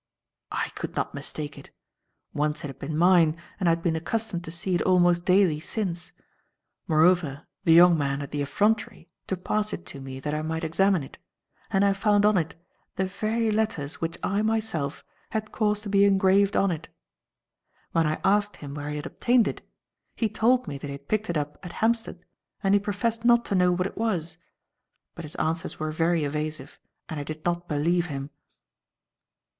"I 0.51 0.69
could 0.69 0.95
not 0.95 1.13
mistake 1.13 1.59
it. 1.59 1.69
Once 2.33 2.63
it 2.63 2.65
had 2.67 2.79
been 2.79 2.97
mine, 2.97 3.37
and 3.59 3.69
I 3.69 3.71
had 3.73 3.83
been 3.83 3.95
accustomed 3.95 4.43
to 4.45 4.49
see 4.49 4.73
it 4.73 4.81
almost 4.81 5.25
daily 5.25 5.59
since. 5.59 6.11
Moreover 6.87 7.45
the 7.65 7.73
young 7.73 7.95
man 7.99 8.21
had 8.21 8.31
the 8.31 8.41
effrontery 8.41 9.11
to 9.27 9.37
pass 9.37 9.73
it 9.73 9.85
to 9.85 10.01
me 10.01 10.19
that 10.19 10.33
I 10.33 10.41
might 10.41 10.63
examine 10.63 11.03
it, 11.03 11.19
and 11.69 11.85
I 11.85 11.93
found 11.93 12.25
on 12.25 12.35
it 12.35 12.55
the 12.95 13.05
very 13.05 13.51
letters 13.51 14.01
which 14.01 14.17
I, 14.23 14.41
myself, 14.41 15.03
had 15.29 15.51
caused 15.51 15.83
to 15.83 15.89
be 15.89 16.03
engraved 16.03 16.55
on 16.55 16.71
it. 16.71 16.87
When 17.91 18.07
I 18.07 18.19
asked 18.23 18.55
him 18.55 18.73
where 18.73 18.89
he 18.89 18.95
had 18.95 19.05
obtained 19.05 19.47
it, 19.47 19.61
he 20.15 20.29
told 20.29 20.67
me 20.67 20.79
that 20.79 20.87
he 20.87 20.93
had 20.93 21.07
picked 21.09 21.29
it 21.29 21.37
up 21.37 21.63
at 21.63 21.73
Hampstead, 21.73 22.25
and 22.63 22.73
he 22.73 22.79
professed 22.79 23.23
not 23.23 23.45
to 23.45 23.53
know 23.53 23.71
what 23.71 23.85
it 23.85 23.99
was. 23.99 24.39
But 25.13 25.25
his 25.25 25.35
answers 25.35 25.79
were 25.79 25.91
very 25.91 26.23
evasive 26.23 26.79
and 27.07 27.19
I 27.19 27.23
did 27.23 27.45
not 27.45 27.67
believe 27.67 28.07
him." 28.07 28.31